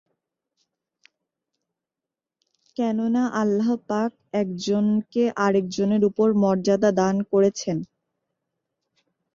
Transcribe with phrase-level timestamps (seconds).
[2.77, 7.77] কেননা আল্লাহ পাক একজনকে আরেক জনের উপর মর্যাদা দান করেছেন।